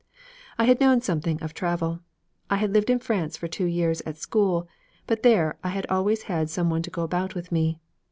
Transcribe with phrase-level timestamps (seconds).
[0.57, 1.99] I had known something of travel.
[2.49, 4.67] I had lived in France for two years, at school;
[5.05, 7.79] but there I had always had some one to go about with me.